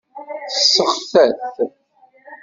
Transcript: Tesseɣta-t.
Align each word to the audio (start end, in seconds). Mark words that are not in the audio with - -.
Tesseɣta-t. 0.53 1.57